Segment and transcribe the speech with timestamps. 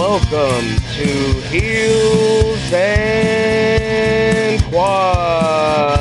[0.00, 1.12] Welcome to
[1.50, 6.00] Heels and Quads.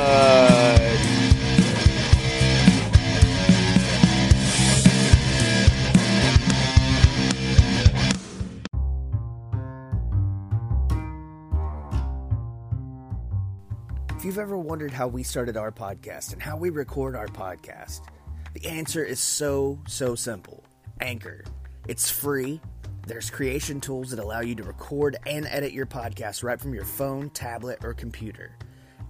[14.15, 18.03] If you've ever wondered how we started our podcast and how we record our podcast,
[18.53, 20.63] the answer is so, so simple
[21.01, 21.43] Anchor.
[21.89, 22.61] It's free.
[23.09, 26.85] There's creation tools that allow you to record and edit your podcast right from your
[26.85, 28.51] phone, tablet, or computer.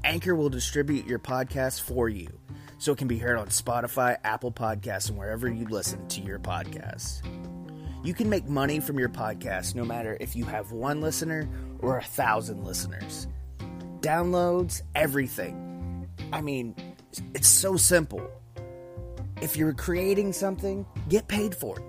[0.06, 2.30] Anchor will distribute your podcast for you
[2.78, 6.40] so it can be heard on Spotify, Apple Podcasts, and wherever you listen to your
[6.40, 7.22] podcasts.
[8.02, 11.98] You can make money from your podcast no matter if you have one listener or
[11.98, 13.28] a thousand listeners.
[14.00, 16.08] Downloads, everything.
[16.32, 16.74] I mean,
[17.36, 18.26] it's so simple.
[19.42, 21.89] If you're creating something, get paid for it.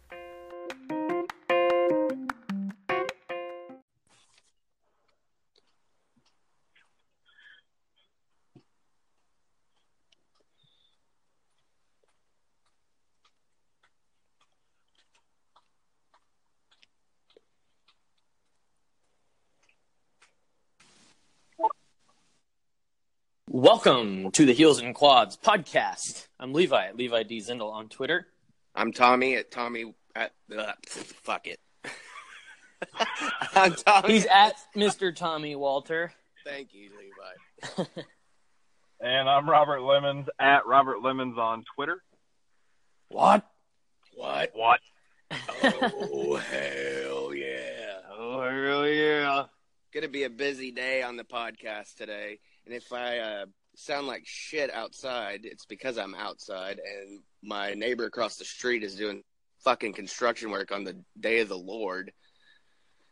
[23.53, 26.27] Welcome to the Heels and Quads podcast.
[26.39, 28.25] I'm Levi at Levi D Zindel on Twitter.
[28.73, 31.59] I'm Tommy at Tommy at uh, fuck it.
[33.53, 34.13] I'm Tommy.
[34.13, 35.13] He's at Mr.
[35.13, 36.13] Tommy Walter.
[36.45, 37.89] Thank you, Levi.
[39.01, 42.01] And I'm Robert Lemons at Robert Lemons on Twitter.
[43.09, 43.45] What?
[44.15, 44.51] What?
[44.53, 44.79] What?
[45.61, 47.97] Oh hell yeah!
[48.17, 49.45] Oh hell yeah!
[49.93, 53.45] Gonna be a busy day on the podcast today, and if I uh,
[53.75, 58.95] sound like shit outside, it's because I'm outside, and my neighbor across the street is
[58.95, 59.23] doing
[59.63, 62.11] fucking construction work on the day of the Lord.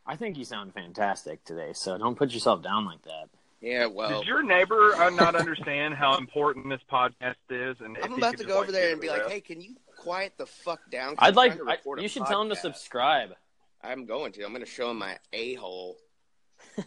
[0.06, 3.28] I think you sound fantastic today, so don't put yourself down like that.
[3.60, 7.76] Yeah, well, Does your neighbor uh, not understand how important this podcast is?
[7.80, 10.32] And I'm about to go over like, there and be like, "Hey, can you quiet
[10.38, 11.58] the fuck down?" I'd like.
[11.58, 13.34] to I, you should tell him to subscribe.
[13.82, 14.44] I'm going to.
[14.44, 15.96] I'm going to show him my a hole.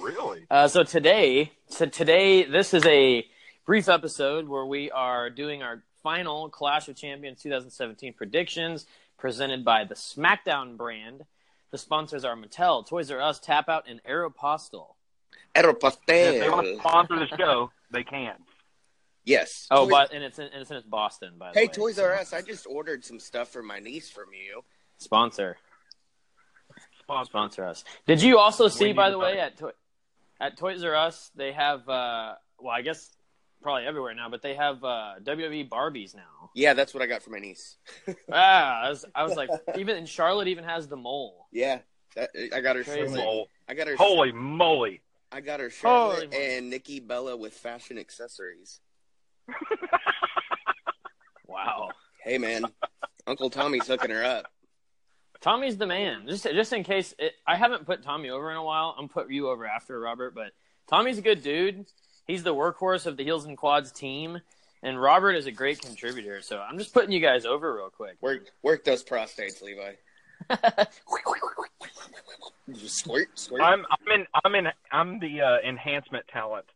[0.00, 0.46] Really?
[0.50, 3.24] Uh, so today, so today, this is a
[3.64, 8.84] brief episode where we are doing our final Clash of Champions 2017 predictions
[9.16, 11.24] presented by the SmackDown brand.
[11.70, 14.96] The sponsors are Mattel, Toys R Us, Tap Out, and Aeropostale.
[15.54, 15.94] Aeropostale.
[16.08, 18.34] If they want to sponsor the show, they can.
[19.24, 19.68] Yes.
[19.70, 21.62] Oh, Toys- but and it's in, and it's in Boston, by the way.
[21.62, 21.72] hey, way.
[21.72, 22.32] Toys R Us.
[22.32, 24.64] I just ordered some stuff for my niece from you.
[24.96, 25.58] sponsor
[26.98, 27.30] Sponsor.
[27.30, 27.84] sponsor us.
[28.08, 29.70] Did you also see, by the the way, at Toy
[30.40, 33.16] at Toys R Us they have uh, well, I guess
[33.62, 36.50] probably everywhere now, but they have uh, WWE Barbies now.
[36.54, 37.76] Yeah, that's what I got for my niece.
[38.32, 41.46] ah, I was, I was like, even and Charlotte even has the mole.
[41.52, 41.80] Yeah,
[42.16, 43.14] that, I got her Crazy.
[43.16, 43.48] Mole.
[43.68, 43.96] I got her.
[43.96, 45.02] Holy moly!
[45.30, 46.56] I got her Holy Charlotte moly.
[46.56, 48.80] and Nikki Bella with fashion accessories.
[51.48, 51.88] Wow.
[52.22, 52.64] Hey, man,
[53.26, 54.52] Uncle Tommy's hooking her up.
[55.40, 56.26] Tommy's the man.
[56.26, 59.30] Just just in case it, I haven't put Tommy over in a while, I'm put
[59.30, 60.34] you over after Robert.
[60.34, 60.52] But
[60.88, 61.86] Tommy's a good dude.
[62.26, 64.40] He's the workhorse of the Heels and Quads team,
[64.82, 66.42] and Robert is a great contributor.
[66.42, 68.16] So I'm just putting you guys over real quick.
[68.20, 69.92] Work, work those prostates, Levi.
[72.74, 73.62] Just squirt, squirt.
[73.62, 76.66] I'm I'm in I'm in I'm the uh, enhancement talent.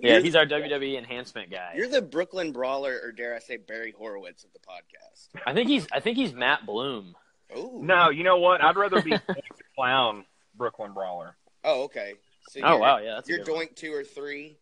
[0.00, 1.72] yeah, he's our WWE enhancement guy.
[1.76, 5.42] You're the Brooklyn Brawler, or dare I say Barry Horowitz of the podcast.
[5.46, 7.16] I think he's I think he's Matt Bloom.
[7.56, 7.80] Ooh.
[7.82, 8.62] No, you know what?
[8.62, 9.14] I'd rather be
[9.74, 10.24] clown
[10.56, 11.36] Brooklyn Brawler.
[11.64, 12.14] Oh, okay.
[12.48, 13.66] So Oh wow, yeah, that's a You're good one.
[13.66, 14.56] doink two or three.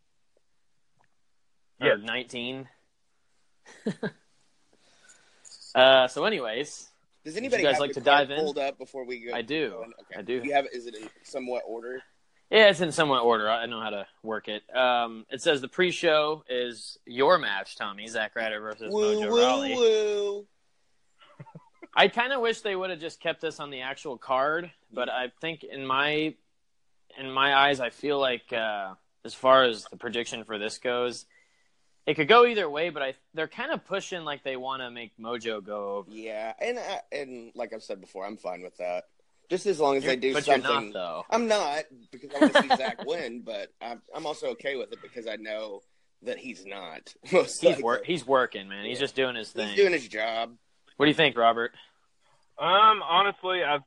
[1.81, 1.99] Or Yes.
[2.03, 2.69] nineteen.
[5.75, 6.88] uh, so, anyways,
[7.25, 8.38] Does anybody guys have like to dive in?
[8.38, 9.35] pulled up before we go?
[9.35, 9.75] I do.
[9.85, 10.19] Okay.
[10.19, 10.41] I do.
[10.44, 10.67] You have?
[10.73, 12.00] Is it in somewhat order?
[12.50, 13.50] Yeah, it's in somewhat order.
[13.50, 14.62] I know how to work it.
[14.75, 19.37] Um, it says the pre-show is your match, Tommy Zack Ryder versus Woo Mojo woo
[19.41, 19.75] Rawley.
[19.75, 20.47] woo.
[21.99, 25.09] I kind of wish they would have just kept this on the actual card, but
[25.09, 26.35] I think in my
[27.19, 28.95] in my eyes, I feel like uh,
[29.25, 31.25] as far as the prediction for this goes,
[32.07, 32.91] it could go either way.
[32.91, 36.11] But I they're kind of pushing like they want to make Mojo go over.
[36.11, 39.05] Yeah, and I, and like I've said before, I'm fine with that.
[39.49, 40.71] Just as long as they do but something.
[40.71, 41.25] you're not though.
[41.31, 44.93] I'm not because I want to see Zack win, but I'm I'm also okay with
[44.93, 45.81] it because I know
[46.23, 47.15] that he's not.
[47.61, 48.05] He's work.
[48.05, 48.85] He's working, man.
[48.87, 49.05] He's Yeah.
[49.05, 49.69] just doing his thing.
[49.69, 50.57] He's doing his job.
[50.97, 51.73] What do you think, Robert?
[52.59, 53.83] Um, honestly, I've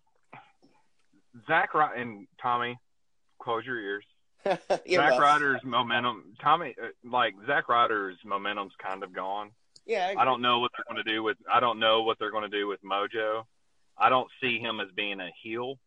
[1.47, 2.77] Zack Ry- and Tommy,
[3.39, 4.03] close your ears.
[4.85, 9.51] yeah, Zack Ryder's momentum, Tommy, uh, like Zack Ryder's momentum's kind of gone.
[9.85, 11.37] Yeah, I don't know what they're going to do with.
[11.51, 13.43] I don't know what they're going to do with Mojo.
[13.97, 15.79] I don't see him as being a heel.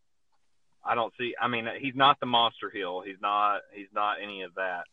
[0.84, 1.34] I don't see.
[1.40, 3.00] I mean, he's not the monster heel.
[3.06, 3.60] He's not.
[3.72, 4.84] He's not any of that.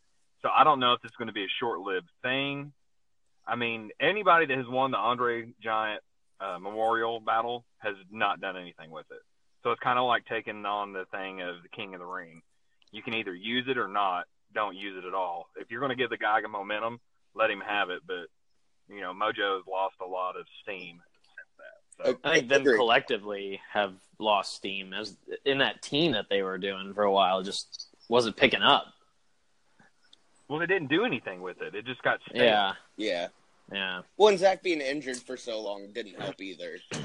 [0.44, 2.72] So I don't know if it's going to be a short-lived thing.
[3.48, 6.02] I mean, anybody that has won the Andre Giant
[6.39, 9.21] uh, Memorial Battle has not done anything with it.
[9.63, 12.41] So it's kind of like taking on the thing of the King of the Ring.
[12.91, 14.25] You can either use it or not.
[14.53, 15.50] Don't use it at all.
[15.57, 17.00] If you're going to give the guy momentum,
[17.36, 18.01] let him have it.
[18.07, 18.27] But
[18.88, 21.01] you know, Mojo's lost a lot of steam.
[21.97, 26.57] So I think them collectively have lost steam as in that team that they were
[26.57, 28.85] doing for a while just wasn't picking up.
[30.47, 31.75] well, they didn't do anything with it.
[31.75, 32.44] It just got stale.
[32.44, 33.27] Yeah, Yeah.
[33.71, 34.01] Yeah.
[34.18, 36.77] Well, and Zack being injured for so long didn't help either.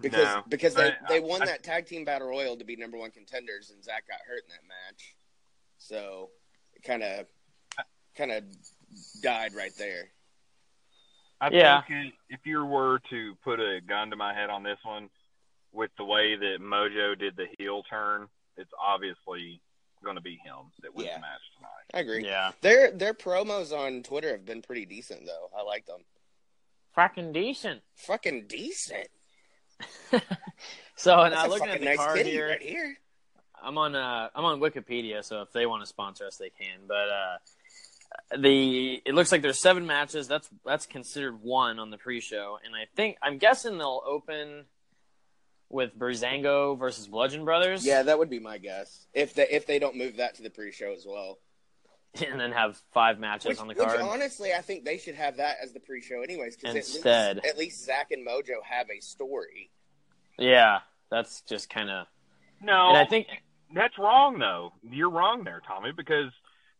[0.00, 0.42] Because No.
[0.48, 3.12] because they, I- they won I- that tag team battle royal to be number one
[3.12, 5.14] contenders, and Zack got hurt in that match,
[5.76, 6.30] so
[6.74, 7.26] it kind of
[8.16, 8.42] kind of
[9.22, 10.08] died right there.
[11.40, 11.82] I Yeah.
[11.82, 15.10] think if you were to put a gun to my head on this one,
[15.72, 18.26] with the way that Mojo did the heel turn,
[18.56, 19.60] it's obviously
[20.02, 21.16] going to be him that wins Yeah.
[21.16, 21.84] the match tonight.
[21.94, 22.24] I agree.
[22.24, 22.52] Yeah.
[22.60, 25.48] Their their promos on Twitter have been pretty decent though.
[25.56, 26.00] I like them.
[26.94, 27.82] Fucking decent.
[27.96, 29.08] Fucking decent.
[30.96, 32.96] So now That's a looking at the nice card here, right here.
[33.62, 36.80] I'm on uh I'm on Wikipedia, so if they want to sponsor us, they can.
[36.88, 40.26] But uh, the it looks like there's seven matches.
[40.26, 44.64] That's that's considered one on the pre-show, and I think I'm guessing they'll open
[45.70, 47.84] with Breezango versus Bludgeon Brothers.
[47.84, 49.06] Yeah, that would be my guess.
[49.12, 51.38] If they if they don't move that to the pre-show as well.
[52.26, 53.90] and then have five matches Which, on the card.
[53.92, 54.10] which card.
[54.12, 56.56] honestly, I think they should have that as the pre-show anyways.
[56.56, 57.36] Because Instead.
[57.38, 59.70] at least, at least Zack and Mojo have a story.
[60.38, 60.78] yeah,
[61.10, 62.06] that's just kind of.
[62.62, 63.26] No, And I think
[63.74, 64.72] that's wrong though.
[64.82, 66.32] You're wrong there, Tommy, because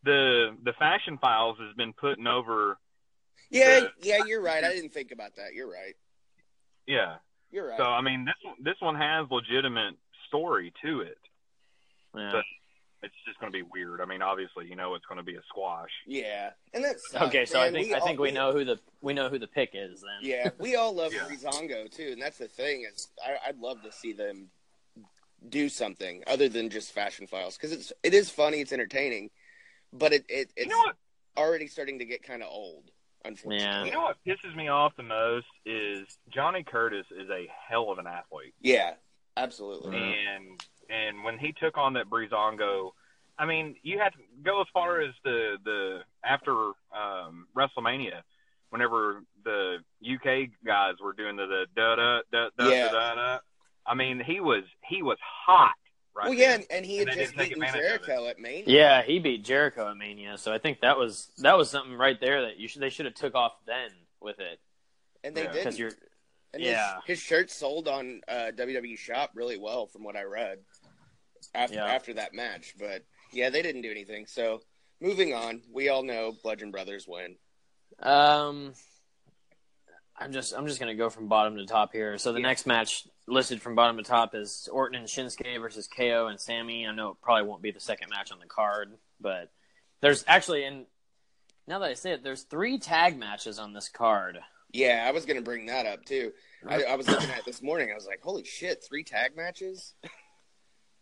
[0.02, 2.78] the the Fashion Files has been putting over.
[3.50, 4.64] Yeah, The- yeah, you're right.
[4.64, 5.54] I didn't think about that.
[5.54, 5.94] You're right.
[6.86, 7.16] Yeah.
[7.50, 7.78] You're right.
[7.78, 9.94] So I mean, this one- this one has legitimate
[10.28, 11.18] story to it.
[12.14, 12.30] yeah.
[12.32, 12.44] But-
[13.00, 14.00] It's just going to be weird.
[14.00, 15.90] I mean, obviously, you know, it's going to be a squash.
[16.04, 18.80] yeah, and that's okay, so I man, think I all- think we know who the
[19.00, 20.18] we know who the pick is then.
[20.20, 21.20] Yeah, we all love Yeah.
[21.20, 24.50] Breezango too, and that's the thing is I, I'd love to see them
[25.48, 29.30] do something other than just Fashion Files because it's it is funny, it's entertaining,
[29.92, 30.92] but it, it it's You know
[31.36, 32.90] already starting to get kind of old.
[33.24, 33.84] Unfortunately, Yeah.
[33.84, 37.98] You know what pisses me off the most is Johnny Curtis is a hell of
[37.98, 38.54] an athlete.
[38.60, 38.94] Yeah,
[39.36, 39.96] absolutely.
[39.96, 40.26] Mhm.
[40.36, 42.92] and and when he took on that Breezango,
[43.38, 46.52] I mean, you had to go as far as the the after
[46.92, 48.22] um, WrestleMania,
[48.70, 52.88] whenever the UK guys were doing the, the da da da da Yeah.
[52.90, 53.38] da da.
[53.86, 55.74] I mean, he was he was hot.
[56.18, 58.64] Right well, yeah, and, and he had they just didn't beaten Jericho at Mania.
[58.66, 62.20] Yeah, he beat Jericho at Mania, so I think that was that was something right
[62.20, 64.58] there that you should they should have took off then with it
[65.22, 65.52] and they Yeah.
[65.52, 65.58] did.
[65.58, 65.92] because you're
[66.54, 66.96] And yeah.
[67.06, 70.58] his, his shirt sold on uh, WWE Shop really well, from what I read
[71.54, 71.86] after Yeah.
[71.86, 72.74] after that match.
[72.78, 74.26] But yeah, they didn't do anything.
[74.26, 74.62] So
[75.00, 77.36] moving on, we all know Bludgeon Brothers win.
[78.02, 78.72] Um,
[80.16, 82.18] I'm just I'm just gonna go from bottom to top here.
[82.18, 82.46] So the Yeah.
[82.48, 86.86] next match listed from bottom to top is Orton and Shinsuke versus KO and Sami.
[86.86, 89.50] I know it probably won't be the second match on the card, but
[90.00, 90.86] there's actually and
[91.66, 94.38] now that I say it, there's three tag matches on this card.
[94.72, 96.32] Yeah, I was going to bring that up too.
[96.66, 97.90] I, I was looking at it this morning.
[97.90, 99.94] I was like, "Holy shit, three tag matches!"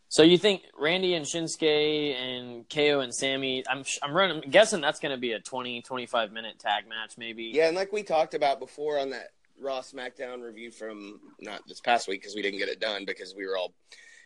[0.09, 3.64] So you think Randy and Shinsuke and KO and Sami?
[3.68, 4.42] I'm I'm running.
[4.45, 7.50] I'm guessing that's going to be a 20 25 minute tag match, maybe.
[7.54, 11.80] Yeah, and like we talked about before on that Raw SmackDown review from not this
[11.80, 13.75] past week because we didn't get it done because we were all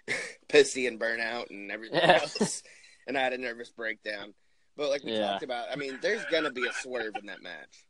[0.48, 2.20] pissy and burnout and everything Yeah.
[2.22, 2.62] else,
[3.06, 4.34] and I had a nervous breakdown.
[4.76, 5.32] But like we Yeah.
[5.32, 7.84] talked about, I mean, there's gonna be a swerve in that match.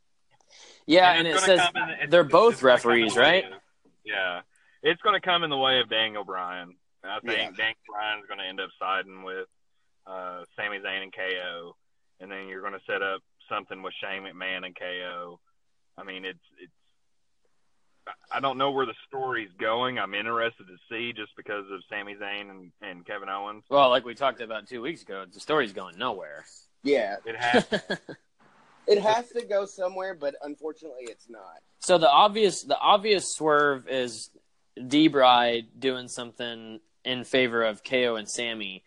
[0.85, 3.45] Yeah, and, it's it says come in- they're both gonna come in referees, right?
[3.45, 3.59] of-
[4.03, 4.41] yeah,
[4.83, 6.75] it's going to come in the way of Daniel Bryan.
[7.03, 7.51] I think Yeah.
[7.55, 9.47] Daniel Bryan's going to end up siding with
[10.07, 11.75] uh, Sami Zayn and KO,
[12.19, 15.39] and then you're going to set up something with Shane McMahon and KO.
[15.97, 16.71] I mean, it's it's.
[18.31, 19.99] I don't know where the story's going.
[19.99, 23.63] I'm interested to see just because of Sami Zayn and, and Kevin Owens.
[23.69, 26.43] Well, like we talked about two weeks ago, the story's going nowhere.
[26.83, 27.65] Yeah, It has
[28.87, 31.59] it has to go somewhere, but unfortunately, it's not.
[31.79, 34.31] So the obvious the obvious swerve is
[34.87, 38.83] D Bride doing something in favor of KO and Sami.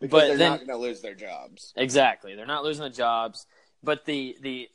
[0.00, 1.72] Because But they're then- not gonna lose their jobs.
[1.76, 2.34] Exactly.
[2.34, 3.46] They're not losing the jobs.
[3.82, 4.68] But the the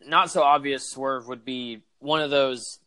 [0.00, 2.78] not so obvious swerve would be one of those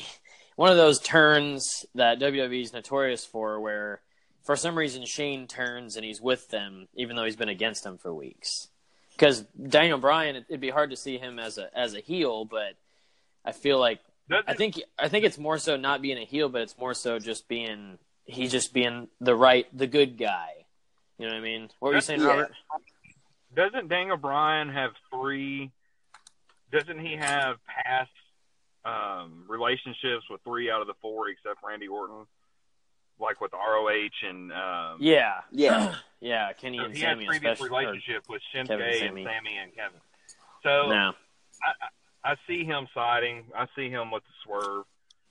[0.56, 4.00] one of those turns that WWE is notorious for where
[4.44, 7.98] for some reason Shane turns and he's with them even though he's been against them
[7.98, 8.68] for weeks.
[9.12, 12.44] Because Daniel Bryan, it- it'd be hard to see him as a as a heel,
[12.44, 12.74] but
[13.44, 14.00] I feel like
[14.48, 17.18] I think I think it's more so not being a heel, but it's more so
[17.18, 20.48] just being he's just being the right the good guy.
[21.18, 21.68] You know what I mean?
[21.78, 22.22] What were you saying.
[22.22, 22.52] Robert?
[23.54, 25.70] doesn't Daniel Bryan have three?
[26.72, 28.10] Doesn't he have past
[28.84, 32.26] um, relationships with three out of the four except Randy Orton,
[33.20, 37.52] like with ROH and um, Yeah, Yeah, yeah, Kenny so and he has Sami, previous
[37.60, 37.68] especially.
[37.76, 39.24] or- relationship with Shinsuke Kevin and and Sami.
[39.24, 40.00] Sami and Kevin.
[40.62, 41.12] So No,
[41.62, 43.44] I I see him siding.
[43.56, 44.84] I see him with the swerve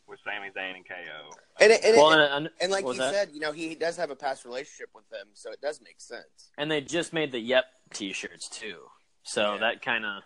[0.07, 1.29] with Sami Zayn and KO.
[1.61, 3.13] and and, well, and, and, and like what you that?
[3.13, 5.99] said, you know, he does have a past relationship with them, so it does make
[6.01, 6.51] sense.
[6.57, 8.79] and they just made the Yep T-shirts too,
[9.23, 9.59] so Yeah.
[9.61, 10.23] that kind of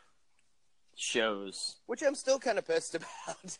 [0.95, 1.75] shows.
[1.85, 3.57] Which I'm still kind of pissed about.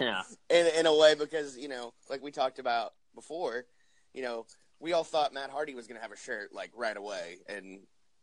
[0.00, 3.64] Yeah, in in a way because you know, like we talked about before,
[4.14, 4.46] you know,
[4.78, 7.80] we all thought Matt Hardy was going to have a shirt like right away, and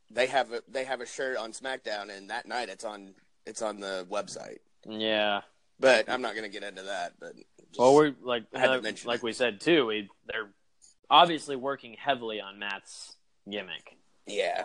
[0.10, 3.14] they have a they have a shirt on SmackDown, and that night it's on
[3.46, 4.58] it's on the website.
[4.88, 5.42] yeah.
[5.80, 7.14] But I'm not going to get into that.
[7.20, 9.24] But just- Well, we're like like, mention like it.
[9.24, 9.86] we said too.
[9.86, 10.50] We they're
[11.08, 13.16] obviously working heavily on Matt's
[13.48, 13.96] gimmick.
[14.26, 14.64] yeah,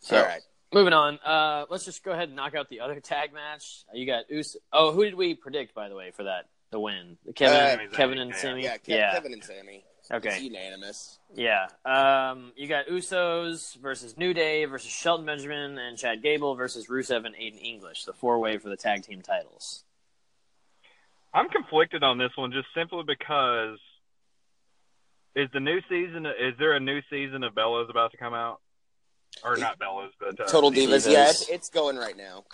[0.00, 0.40] So all right.
[0.74, 3.84] Moving on, uh, let's just go ahead and knock out the other tag match.
[3.94, 4.56] You got Us.
[4.72, 7.16] Oh, who did we predict by the way for that the win?
[7.36, 8.34] Kevin, Uh, Sami Kevin and.
[8.34, 8.64] Sami.
[8.64, 9.12] Yeah, Kev- yeah.
[9.12, 9.84] Kevin and Sami.
[10.00, 10.40] It's Okay.
[10.40, 11.20] unanimous.
[11.32, 11.68] Yeah.
[11.84, 17.24] Um, you got Usos versus New Day versus Shelton Benjamin and Chad Gable versus Rusev
[17.24, 19.84] and Aiden English, the four way for the tag team titles.
[21.32, 23.78] I'm conflicted on this one just simply because
[25.36, 28.60] is the new season is there a new season of Bella's about to come out?
[29.42, 31.10] Or not Bella's, but uh, Total Divas.
[31.10, 32.44] Yeah, it's, it's going right now.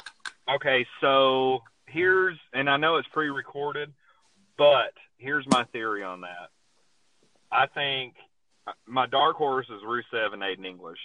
[0.53, 3.93] Okay, so here's and I know it's pre-recorded,
[4.57, 6.51] but here's my theory on that.
[7.53, 8.15] I think
[8.87, 10.99] my dark horse is Rusev and Aiden English.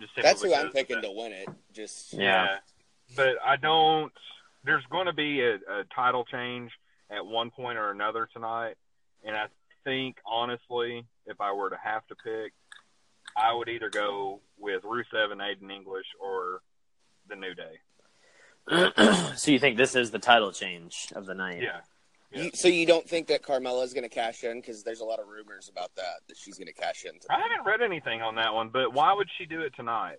[0.00, 1.08] Just That's who I'm because picking that.
[1.08, 1.48] to win it.
[1.72, 2.58] Just Yeah.
[3.16, 4.12] But I don't.
[4.64, 6.70] There's going to be a, a title change
[7.10, 8.74] at one point or another tonight,
[9.24, 9.46] and I
[9.84, 12.52] think honestly, if I were to have to pick,
[13.36, 16.60] I would either go with Rusev and Aiden English or
[17.28, 17.78] the New Day.
[19.36, 21.62] so you think this is the title change of the night?
[21.62, 21.80] Yeah.
[22.30, 22.44] Yeah.
[22.44, 24.60] You, so you don't think that Carmella is going to cash in?
[24.60, 27.12] Because there's a lot of rumors about that that she's going to cash in.
[27.28, 30.16] I haven't read anything on that one, but why would she do it tonight?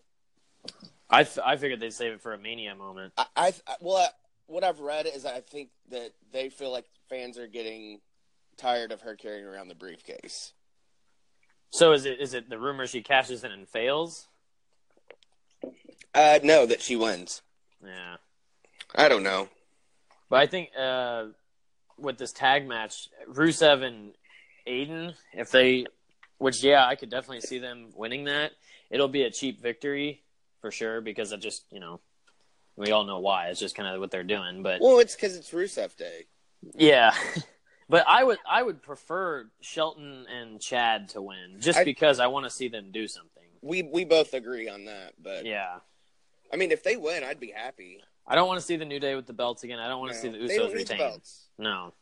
[1.09, 3.13] I I figured they'd save it for a mania moment.
[3.17, 4.07] I, I well, I,
[4.45, 7.99] what I've read is I think that they feel like fans are getting
[8.57, 10.53] tired of her carrying around the briefcase.
[11.73, 14.27] So is it is it the rumor she cashes in and fails?
[16.13, 17.41] Uh, no, that she wins.
[17.83, 18.17] Yeah.
[18.93, 19.49] I don't know.
[20.29, 21.25] But I think uh,
[21.97, 24.11] with this tag match, Rusev and
[24.67, 25.87] Aiden, if they,
[26.37, 28.51] which yeah, I could definitely see them winning that.
[28.91, 30.21] It'll be a cheap victory
[30.61, 31.99] for sure because it just you know
[32.75, 33.47] we all know why.
[33.47, 34.61] It's just kind of what they're doing.
[34.61, 36.25] But Well, it's because it's Rusev Day.
[36.75, 37.15] yeah,
[37.93, 42.25] but I would I would prefer Shelton and Chad to win just I- because I
[42.25, 43.43] want to see them do something.
[43.61, 45.13] We we both agree on that.
[45.21, 45.75] But Yeah.
[46.51, 48.01] I mean, if they win, I'd be happy.
[48.25, 49.77] I don't want to see the New Day with the belts again.
[49.77, 50.97] I don't want to see the they don't Usos need the retain.
[50.97, 51.49] belts.
[51.59, 51.93] No.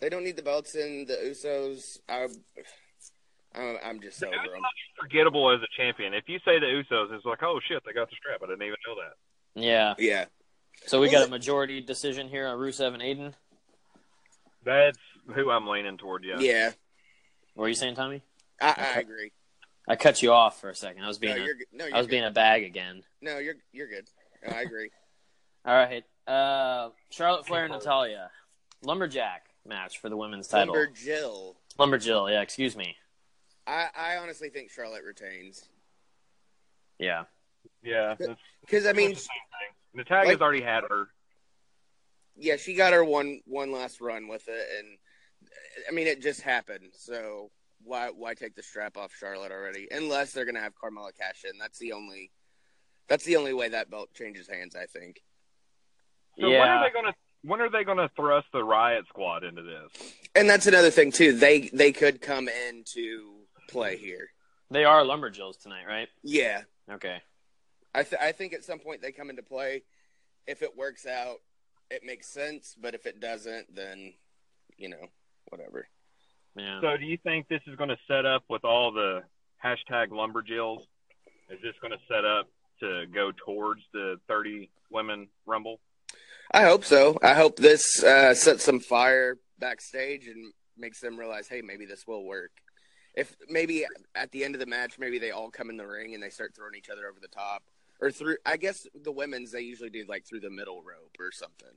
[0.00, 1.98] They don't need the belts in the Usos.
[2.10, 2.28] I,
[3.54, 4.62] I'm, I'm just over them.
[5.00, 6.12] Forgettable as a champion.
[6.12, 8.40] If you say the Usos, it's like, oh shit, they got the strap.
[8.42, 9.62] I didn't even know that.
[9.62, 9.94] Yeah.
[9.98, 10.24] Yeah.
[10.86, 13.32] So we Well, got a majority decision here on Rusev and Aiden.
[14.64, 14.98] That's
[15.34, 16.24] who I'm leaning toward.
[16.24, 16.38] Yeah.
[16.38, 16.66] Yeah.
[17.54, 18.22] What were you saying, Tommy?
[18.60, 19.00] I, I Okay.
[19.00, 19.32] agree.
[19.88, 21.02] I cut you off for a second.
[21.02, 21.54] I was No, being you're.
[21.72, 22.10] No, a, you're I was good.
[22.10, 23.02] being a bag again.
[23.22, 24.06] No, you're you're good.
[24.46, 24.90] No, I agree.
[25.64, 26.04] All right.
[26.26, 28.30] Uh, Charlotte Flair and Natalya.
[28.82, 30.74] lumberjack match for the women's title.
[30.74, 31.56] Lumber Jill.
[31.78, 32.42] Lumberjill, yeah.
[32.42, 32.96] Excuse me.
[33.66, 35.64] I, I honestly think Charlotte retains.
[36.98, 37.24] Yeah.
[37.82, 38.14] Yeah,
[38.60, 40.04] Because, I mean, that's the same thing.
[40.04, 41.08] Natalya's like- already had her.
[42.36, 44.98] yeah, she got her one one last run with it, and
[45.88, 46.92] I mean, it just happened.
[46.94, 47.50] So
[47.84, 49.88] why why take the strap off Charlotte already?
[49.90, 51.58] Unless they're gonna have Carmella cash in.
[51.58, 52.30] That's the only
[53.08, 54.74] that's the only way that belt changes hands.
[54.76, 55.22] I think.
[56.38, 60.12] So when are they gonna when are they gonna thrust the Riot Squad into this?
[60.34, 61.32] And that's another thing too.
[61.32, 64.28] They they could come into play here.
[64.70, 66.08] They are lumberjills tonight, right?
[66.22, 67.22] Yeah, Okay.
[67.94, 69.82] I th- I think at some point they come into play.
[70.46, 71.38] If it works out,
[71.90, 72.76] it makes sense.
[72.78, 74.14] But if it doesn't, then
[74.76, 75.06] you know
[75.50, 75.86] whatever.
[76.56, 76.80] Yeah.
[76.80, 79.22] So do you think this is going to set up with all the
[79.64, 80.80] hashtag lumberjills?
[81.50, 82.48] Is this going to set up
[82.80, 85.80] to go towards the 30 women rumble?
[86.52, 87.18] I hope so.
[87.22, 92.06] I hope this uh, sets some fire backstage and makes them realize, hey, maybe this
[92.06, 92.50] will work.
[93.14, 96.14] If maybe at the end of the match, maybe they all come in the ring
[96.14, 97.64] and they start throwing each other over the top,
[98.00, 98.36] or through.
[98.46, 101.74] I guess the women's they usually do like through the middle rope or something.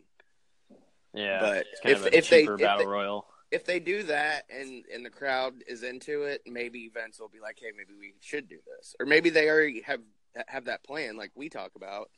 [1.13, 1.39] yeah.
[1.39, 3.25] but it's kind if- of a if they- cheaper if battle they- royal.
[3.51, 7.39] If they do that and and the crowd is into it, maybe Vince will be
[7.39, 9.99] like, hey, maybe we should do this, or maybe they already have
[10.47, 12.09] have that plan, like we talk about.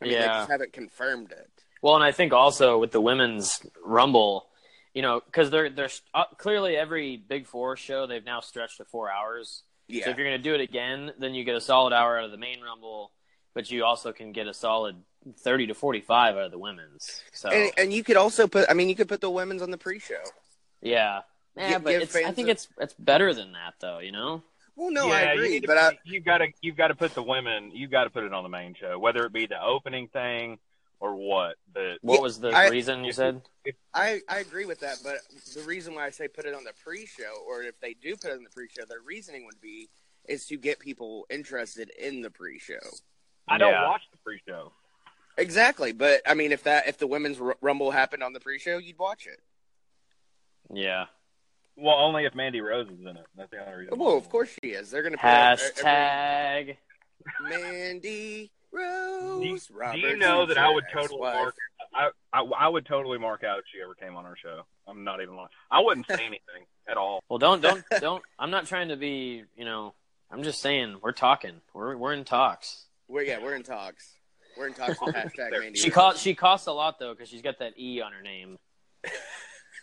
[0.00, 0.38] I mean, they Yeah.
[0.38, 1.50] just haven't confirmed it.
[1.82, 4.48] Well, and I think also with the women's rumble,
[4.94, 8.84] you know, because they're they're uh, clearly every Big Four show they've now stretched to
[8.84, 9.64] four hours.
[9.88, 12.16] Yeah, So if you're going to do it again, then you get a solid hour
[12.16, 13.10] out of the main rumble,
[13.52, 15.02] but you also can get a solid
[15.38, 17.20] thirty to forty-five out of the women's.
[17.32, 18.70] So and, and you could also put.
[18.70, 20.22] I mean, you could put the women's on the pre-show.
[20.82, 21.20] Yeah,
[21.56, 23.98] yeah, Give- but give it's, I think a- it's it's better than that though.
[24.00, 24.42] You know.
[24.74, 26.94] Well, no, yeah, I agree, need to- but I, you got to you've got to
[26.94, 27.70] put the women.
[27.74, 30.58] you've got to put it on the main show, whether it be the opening thing
[30.98, 31.56] or what.
[31.72, 33.42] But What Yeah, was the I- reason you said?
[33.94, 35.18] I, I agree with that, but
[35.54, 38.30] the reason why I say put it on the pre-show, or if they do put
[38.30, 39.88] it on the pre-show, their reasoning would be
[40.26, 42.74] is to get people interested in the pre-show.
[43.48, 43.88] I don't Yeah.
[43.88, 44.72] watch the pre-show.
[45.36, 48.78] Exactly, but I mean, if that if the women's r- rumble happened on the pre-show,
[48.78, 49.40] you'd watch it.
[50.72, 51.06] Yeah.
[51.76, 53.26] Well, only if Mandy Rose is in it.
[53.36, 53.98] That's the only reason.
[53.98, 54.90] Well, of course she is.
[54.90, 56.76] They're going to put out Hashtag.
[57.44, 59.70] every- Mandy Do Rose.
[59.70, 61.54] you, do you know that I would totally mark?
[61.94, 64.62] I, I I would totally mark out if she ever came on our show.
[64.88, 65.48] I'm not even lying.
[65.70, 67.22] I wouldn't say anything at all.
[67.28, 68.22] Well, don't don't don't.
[68.38, 69.44] I'm not trying to be.
[69.56, 69.94] You know.
[70.30, 71.60] I'm just saying we're talking.
[71.74, 72.86] We're we're in talks.
[73.06, 74.14] We're yeah, we're in talks.
[74.56, 75.78] We're in talks with hashtag Mandy.
[75.78, 75.94] She Rose.
[75.94, 78.58] costs she costs a lot though because she's got that E on her name.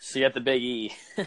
[0.00, 0.94] She got the big E.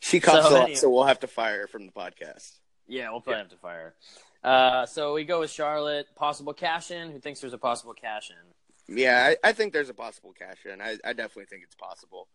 [0.00, 0.74] She costs So a lot, anyway.
[0.76, 2.58] so we'll have to fire her from the podcast.
[2.86, 3.94] yeah, we'll probably have to fire.
[4.42, 4.48] her.
[4.48, 6.06] Uh, so we go with Charlotte.
[6.14, 7.10] Possible cash in.
[7.10, 8.96] Who thinks there's a possible cash in?
[8.96, 10.80] Yeah, I, I think there's a possible cash in.
[10.80, 12.28] I, I definitely think it's possible.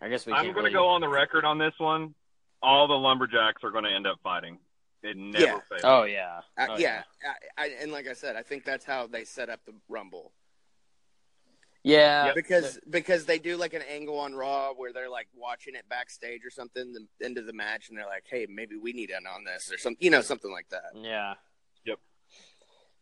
[0.00, 0.32] I guess we.
[0.32, 2.14] I'm going to really- go on the record on this one.
[2.62, 4.58] All the lumberjacks are going to end up fighting.
[5.02, 5.58] It never Yeah.
[5.68, 5.80] fails.
[5.84, 6.40] Oh yeah.
[6.56, 7.02] I, Oh, yeah,
[7.58, 10.32] I, I, and like I said, I think that's how they set up the Rumble
[11.88, 12.32] Yeah.
[12.34, 16.44] because because they do like an angle on Raw where they're like watching it backstage
[16.44, 19.26] or something, the end of the match, and they're like, "Hey, maybe we need in
[19.26, 20.90] on this or something," you know, something like that.
[20.94, 21.34] Yeah.
[21.84, 21.98] Yep.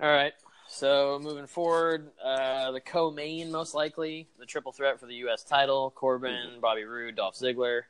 [0.01, 0.33] All right.
[0.68, 5.44] So moving forward, uh, the co-main most likely the triple threat for the U.S.
[5.44, 6.61] title: Corbin, Mm-hmm.
[6.61, 7.83] Bobby Roode, Dolph Ziggler.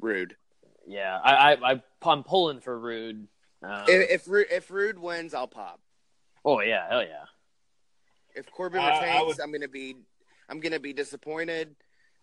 [0.00, 0.36] Roode.
[0.86, 3.28] Yeah, I, I, I I'm pulling for Roode.
[3.62, 5.80] Um, If if, Ru- if Roode wins, I'll pop.
[6.44, 7.24] oh yeah, hell yeah.
[8.38, 9.96] If Corbin I- I retains, would- I'm gonna be
[10.48, 11.74] I'm gonna be disappointed.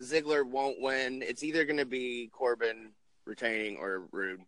[0.02, 1.22] Ziggler won't win.
[1.22, 2.92] It's either gonna be Corbin
[3.24, 4.42] retaining or Roode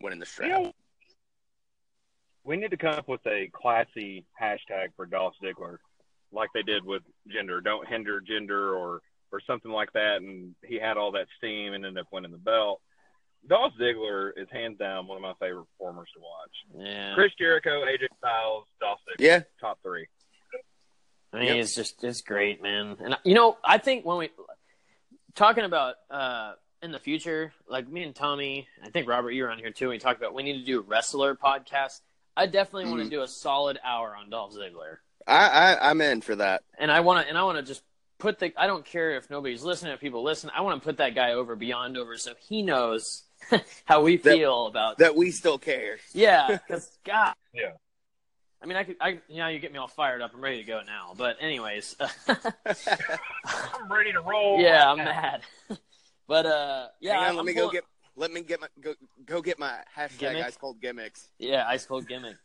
[0.00, 0.48] winning the strap.
[0.48, 0.72] You know,
[2.44, 5.78] we need to come up with a classy hashtag for Dolph Ziggler,
[6.32, 7.62] like they did with Jinder.
[7.62, 10.20] Don't hinder Jinder or or something like that.
[10.20, 12.82] And he had all that steam and ended up winning the belt.
[13.46, 16.86] Dolph Ziggler is hands down one of my favorite performers to watch.
[16.86, 17.14] Yeah.
[17.14, 20.06] Chris Jericho, AJ Styles, Dolph Ziggler, Yeah, top three.
[21.32, 21.56] I mean, Yep.
[21.56, 22.96] it's just it's great, man.
[23.02, 24.30] And you know, I think when we
[25.34, 29.50] talking about uh in the future, like me and Tommy, I think Robert, you were
[29.50, 29.88] on here too.
[29.88, 32.00] We talked about we need to do a wrestler podcast.
[32.36, 36.20] I definitely want to do a solid hour on Dolph Ziggler, I, I I'm in
[36.22, 36.62] for that.
[36.78, 37.82] and I want to and I want to just
[38.18, 38.52] put the.
[38.56, 40.50] I don't care if nobody's listening, if people listen.
[40.54, 43.22] I want to put that guy over beyond over, so he knows
[43.84, 45.98] how we That- feel about That we still care.
[46.14, 47.34] Yeah, because God.
[47.54, 47.72] Yeah.
[48.62, 48.96] I mean, I could.
[49.00, 50.30] I you know, you get me all fired up.
[50.34, 51.14] I'm ready to go now.
[51.16, 51.96] But anyways,
[52.28, 54.60] I'm ready to roll.
[54.60, 55.42] yeah, I'm mad.
[56.28, 57.84] but uh, yeah, Hang on, I'm let me go get
[58.16, 58.94] let me get my go
[59.26, 60.44] go get my hashtag Gimmick?
[60.44, 61.28] ice cold gimmicks.
[61.38, 62.36] Yeah, ice cold gimmick.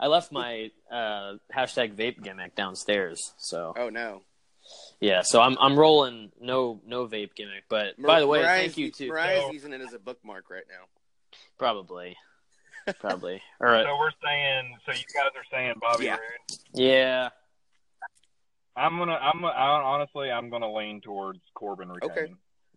[0.00, 3.34] I left my uh, hashtag vape gimmick downstairs.
[3.38, 4.22] So Oh no.
[5.00, 8.78] Yeah, so I'm I'm rolling no no vape gimmick, but by the way, Mariah's, thank
[8.78, 10.84] you to Mariah's So- using it as a bookmark right now.
[11.58, 12.16] probably,
[12.98, 13.40] probably.
[13.60, 14.76] All right, So we're saying.
[14.86, 16.12] So you guys are saying Bobby Yeah.
[16.16, 16.58] Roode.
[16.74, 17.28] yeah,
[18.76, 19.14] I'm gonna.
[19.20, 19.44] I'm.
[19.44, 22.32] I, honestly, I'm gonna lean towards Corbin retaining, Okay.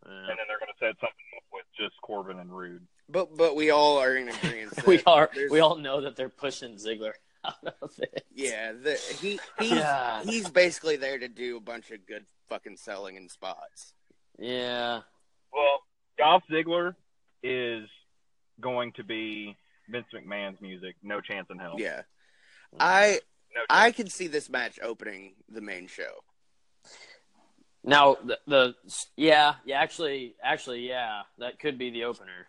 [0.06, 2.86] Uh, and then they're gonna set something up with just Corbin and Roode.
[3.10, 4.84] But but we all are in agreement.
[4.88, 7.14] we are there's- we all know that they're pushing Ziggler
[7.46, 8.26] out of it.
[8.34, 10.26] Yeah, the, he he's God.
[10.26, 13.94] he's basically there to do a bunch of good fucking selling in spots.
[14.40, 15.02] Yeah,
[15.54, 15.82] Well,
[16.18, 16.96] Dolph Ziggler
[17.44, 17.88] is
[18.60, 19.56] going to be
[19.92, 20.96] Vince McMahon's music.
[21.04, 21.76] No chance in hell.
[21.78, 22.02] Yeah,
[22.74, 22.78] mm.
[22.80, 23.20] I
[23.56, 23.62] No.
[23.70, 26.24] I can see this match opening the main show.
[27.84, 28.76] Now the, the
[29.18, 32.48] yeah yeah actually actually yeah that could be the opener.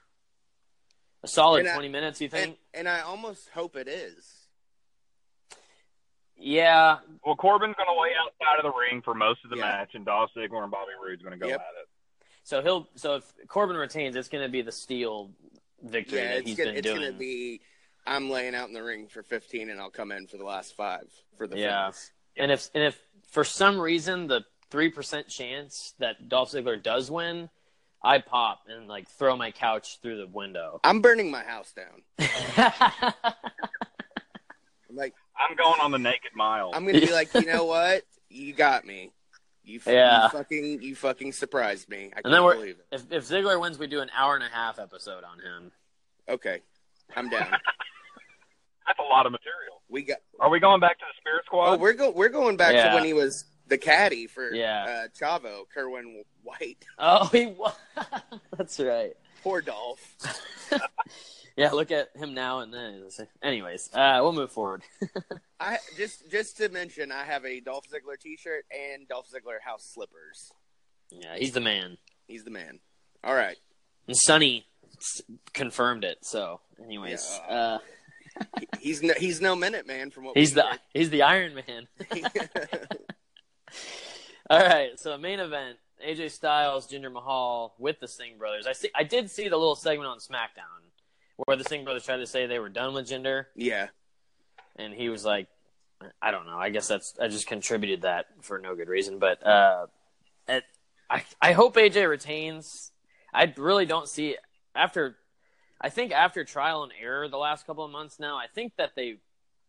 [1.25, 2.59] A solid And I- twenty minutes, you think?
[2.75, 4.25] And and I almost hope it is.
[6.37, 9.63] yeah, Well, Corbin's going to lay outside of the ring for most of the Yeah.
[9.63, 11.61] match, and Dolph Ziggler and Bobby Roode's going to go Yep.
[11.61, 11.89] at it.
[12.43, 15.31] so he'll so if Corbin retains, it's going to be the steel
[15.83, 17.01] victory Yeah, that it's he's gonna been it's doing.
[17.01, 17.61] gonna be.
[18.07, 20.75] I'm laying out in the ring for 15, and I'll come in for the last
[20.75, 21.05] five
[21.37, 21.91] for the Yeah.
[21.91, 22.11] finish.
[22.37, 27.11] And if and if for some reason the three percent chance that Dolph Ziggler does
[27.11, 27.49] win,
[28.03, 30.81] I pop and like throw my couch through the window.
[30.83, 32.03] I'm burning my house down.
[34.89, 36.71] I'm like, I'm going on the naked mile.
[36.75, 38.03] I'm gonna be like, you know what?
[38.29, 39.13] You got me.
[39.65, 40.25] You, f- Yeah.
[40.25, 41.99] you fucking you fucking surprised me.
[41.99, 42.87] I and can't then we're believe it.
[42.93, 45.73] if if Ziggler wins, we do an hour and a half episode on him.
[46.29, 46.61] Okay,
[47.17, 47.51] I'm down.
[48.87, 49.81] That's a lot of material.
[49.89, 50.19] We got.
[50.41, 51.75] Are we going back to the Spirit Squad?
[51.75, 52.89] Oh, we're go we're going back Yeah.
[52.91, 55.05] to when he was the caddy for Yeah.
[55.05, 56.85] uh, Chavo Kerwin White.
[56.99, 57.73] Oh, he wa-
[58.59, 59.13] that's right.
[59.45, 60.17] Poor Dolph.
[61.57, 63.07] Yeah, look at him now and then.
[63.43, 64.83] Anyways, uh, we'll move forward.
[65.61, 69.85] I just just to mention, I have a Dolph Ziggler T-shirt and Dolph Ziggler house
[69.93, 70.51] slippers.
[71.11, 71.99] yeah, he's the man.
[72.27, 72.81] He's the man.
[73.23, 73.57] All right.
[74.09, 74.67] And Sonny
[75.53, 76.19] confirmed it.
[76.23, 77.55] So, anyways, Yeah.
[77.55, 77.79] uh,
[78.59, 81.87] He- he's no, he's no minute man from what he's the he's the Iron Man.
[84.51, 88.67] All right, so main event: AJ Styles, Jinder Mahal with the Singh brothers.
[88.67, 88.91] I see.
[88.95, 90.81] I did see the little segment on SmackDown
[91.45, 93.47] where the Singh brothers tried to say they were done with Jinder.
[93.55, 93.89] yeah.
[94.77, 95.49] and he was like,
[96.21, 96.59] "I don't know.
[96.59, 99.87] I guess that's I just contributed that for no good reason." But uh,
[100.49, 100.65] it,
[101.11, 102.93] I I hope AJ retains.
[103.35, 104.37] I really don't see
[104.75, 105.17] after.
[105.81, 108.91] I think after trial and error the last couple of months now, I think that
[108.95, 109.17] they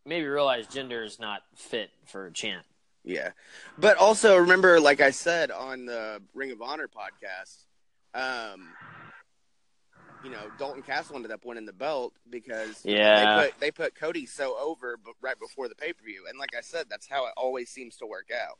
[0.05, 2.65] maybe realize Jinder is not fit for a champ.
[3.03, 3.31] Yeah.
[3.79, 7.65] But also remember, like I said on the Ring of Honor podcast,
[8.13, 8.67] um,
[10.23, 13.35] you know, Dalton Castle ended up winning the belt because Yeah.
[13.41, 16.25] they put they put Cody so over but right before the pay per view.
[16.29, 18.57] And like I said, that's how it always seems to work out.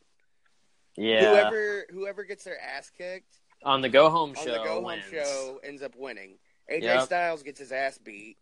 [0.95, 4.75] Yeah, Whoever whoever gets their ass kicked on the go home on show the go
[4.75, 5.03] home wins.
[5.09, 6.35] show ends up winning.
[6.71, 7.03] AJ Yep.
[7.05, 8.37] Styles gets his ass beat.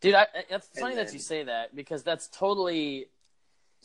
[0.00, 3.06] Dude, I, it's funny And that you say that because that's totally.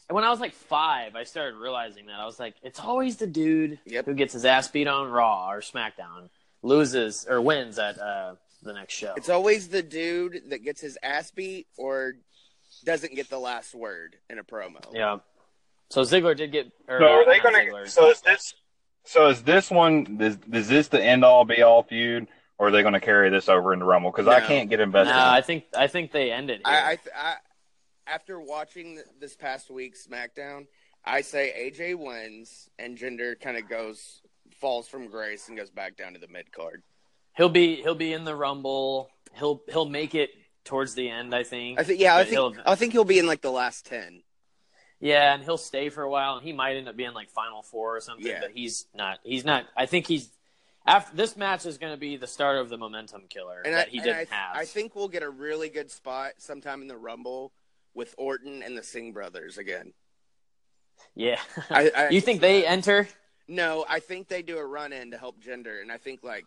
[0.10, 3.26] When I was like five, I started realizing that I was like, it's always the
[3.28, 4.06] dude Yep.
[4.06, 6.30] who gets his ass beat on Raw or SmackDown,
[6.62, 9.14] loses or wins at uh, the next show.
[9.16, 12.16] It's always the dude that gets his ass beat or
[12.84, 14.80] doesn't get the last word in a promo.
[14.94, 15.18] yeah.
[15.90, 16.72] So Ziggler did get.
[16.88, 17.90] Or, So are they uh, going to?
[17.90, 18.54] So is this?
[19.04, 20.18] So is this one?
[20.20, 23.30] Is, is this the end all be all feud, or are they going to carry
[23.30, 24.12] this over into Rumble?
[24.12, 25.14] Because I can't get invested.
[25.14, 25.38] No, invested.
[25.38, 26.76] I think I think they ended here.
[26.76, 27.36] I, I, I
[28.08, 30.66] after watching this past week's SmackDown,
[31.04, 34.22] I say AJ wins and Jinder kind of goes
[34.60, 36.82] falls from grace and goes back down to the mid card.
[37.38, 39.10] He'll be he'll be in the Rumble.
[39.34, 40.32] He'll he'll make it
[40.64, 41.34] towards the end.
[41.36, 41.80] I think.
[41.80, 44.24] I think yeah, I think he'll- I think he'll be in like the last ten.
[45.00, 47.62] Yeah, and he'll stay for a while, and he might end up being like Final
[47.62, 48.26] Four or something.
[48.26, 48.40] Yeah.
[48.42, 49.20] But he's not.
[49.24, 49.66] He's not.
[49.76, 50.30] I think he's.
[50.88, 53.88] After this match is going to be the start of the momentum killer And that
[53.88, 54.56] I, he didn't I, have.
[54.56, 57.52] I think we'll get a really good spot sometime in the Rumble
[57.96, 59.94] with Orton and the Singh brothers again.
[61.16, 61.40] Yeah.
[61.72, 63.08] I, I you think they enter?
[63.48, 66.46] No, I think they do a run in to help Jinder, and I think like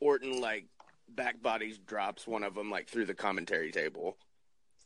[0.00, 0.66] Orton like
[1.08, 4.16] back bodies drops one of them like through the commentary table.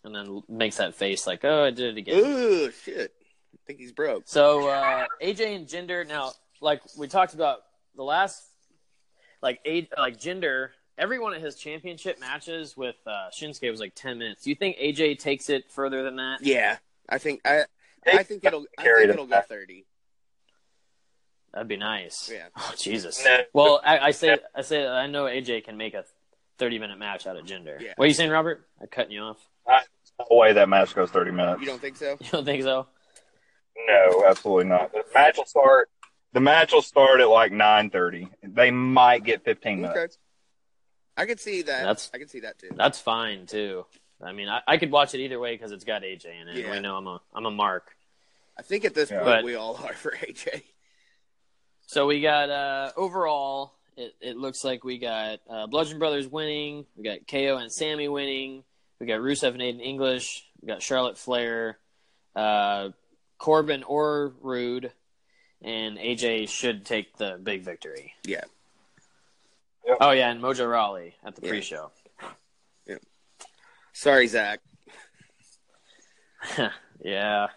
[0.04, 2.18] And then makes that face like, oh, I did it again.
[2.18, 3.14] Ooh, shit!
[3.54, 4.24] I think he's broke.
[4.26, 6.06] So uh, AJ and Jinder.
[6.06, 7.60] Now, like we talked about
[7.96, 8.42] the last,
[9.42, 10.68] like A, like Jinder.
[10.98, 14.44] Every one of his championship matches with uh, Shinsuke was like ten minutes.
[14.44, 16.38] Do you think AJ takes it further than that?
[16.42, 16.76] Yeah,
[17.08, 17.64] I think I
[18.06, 19.48] I think it'll I Carry think it'll go back.
[19.48, 19.86] thirty.
[21.54, 22.28] That'd be nice.
[22.32, 22.48] Yeah.
[22.56, 23.24] Oh Jesus.
[23.24, 23.38] No.
[23.54, 26.04] Well, I, I say I say I know AJ can make a
[26.58, 27.80] thirty minute match out of Jinder.
[27.80, 27.92] Yeah.
[27.96, 28.66] What are you saying, Robert?
[28.80, 29.38] I'm cutting you off.
[29.66, 29.78] Uh,
[30.18, 31.60] no way that match goes thirty minutes.
[31.60, 32.16] You don't think so?
[32.20, 32.88] You don't think so?
[33.88, 34.92] No, absolutely not.
[34.92, 35.90] The match will start.
[36.32, 38.28] The match will start at like nine thirty.
[38.42, 39.96] They might get fifteen minutes.
[39.98, 40.12] Okay.
[41.16, 41.78] I could see that.
[41.84, 42.70] That's- I could see that too.
[42.74, 43.86] That's fine too.
[44.20, 46.56] I mean, I, I could watch it either way because it's got AJ in it.
[46.64, 46.72] Yeah.
[46.72, 47.94] We know I'm a I'm a mark.
[48.58, 49.18] I think at this Yeah.
[49.18, 50.62] point But- we all are for AJ.
[51.86, 53.74] So we got uh overall.
[53.96, 56.84] It, it looks like we got uh, Bludgeon Brothers winning.
[56.96, 58.64] We got KO and Sami winning.
[58.98, 60.44] We got Rusev and Aiden English.
[60.60, 61.78] We got Charlotte Flair,
[62.34, 62.88] uh,
[63.38, 64.90] Corbin or Roode,
[65.62, 68.14] and AJ should take the big victory.
[68.24, 68.42] Yeah.
[69.86, 69.98] Yep.
[70.00, 71.50] Oh yeah, and Mojo Rawley at the Yeah.
[71.50, 71.90] pre-show.
[72.86, 72.96] Yeah.
[73.92, 74.60] Sorry, Zack.
[77.00, 77.48] yeah.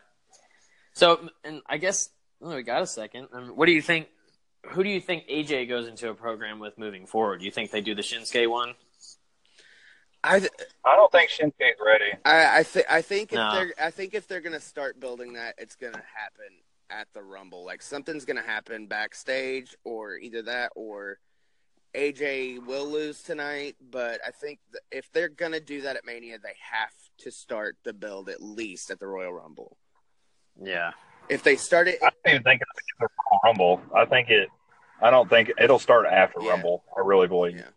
[0.94, 2.10] So, and I guess
[2.42, 3.30] oh, we got a second.
[3.34, 4.08] I mean, what do you think?
[4.70, 7.40] Who do you think AJ goes into a program with moving forward?
[7.40, 8.74] Do you think they do the Shinsuke one?
[10.24, 10.52] I th-
[10.86, 12.12] I don't think Shinsuke's ready.
[12.26, 13.52] I I, th- I think if No.
[13.54, 16.58] they're I think if they're gonna start building that, it's gonna happen
[16.90, 17.66] at the Rumble.
[17.66, 21.20] Like something's gonna happen backstage, or either that or
[21.96, 23.76] AJ will lose tonight.
[23.80, 27.78] But I think th- if they're gonna do that at Mania, they have to start
[27.84, 29.78] the build at least at the Royal Rumble.
[30.62, 30.92] Yeah.
[31.30, 33.08] If they start it, I don't even think it's the
[33.44, 33.82] Rumble.
[33.96, 34.50] I think it.
[35.02, 36.52] I don't think it'll start after Yeah.
[36.52, 36.84] Rumble.
[36.96, 37.58] I really believe.
[37.58, 37.70] Yeah.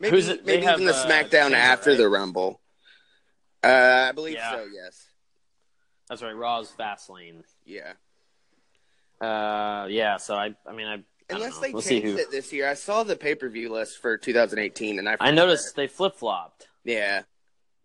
[0.00, 1.96] maybe Who's it- maybe have, even the uh, SmackDown Chamber, after right?
[1.98, 2.60] the Rumble.
[3.64, 4.50] Uh, I believe Yeah.
[4.56, 4.66] so.
[4.72, 5.08] Yes.
[6.08, 6.32] That's right.
[6.36, 7.42] Raw's Fastlane.
[7.64, 7.92] Yeah.
[9.20, 10.16] Uh, yeah.
[10.16, 11.04] So I, I mean, I, I don't
[11.42, 11.60] Unless know.
[11.62, 12.22] they we'll see changed who.
[12.22, 15.30] it this year, I saw the pay per view list for 2018, and I I
[15.30, 17.22] noticed they flip flopped Yeah,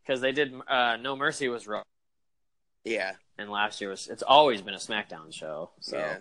[0.06, 0.54] because they did.
[0.68, 1.84] Uh, no Mercy was Raw,
[2.84, 4.08] yeah, and last year was.
[4.08, 5.70] It's always been a SmackDown show.
[5.80, 6.18] So yeah.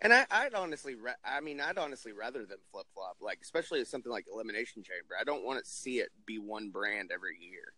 [0.00, 3.80] And I, I'd honestly, ra- I mean, I'd honestly rather them flip flop, like especially
[3.80, 5.14] with something like Elimination Chamber.
[5.20, 7.72] I don't want to see it be one brand every year.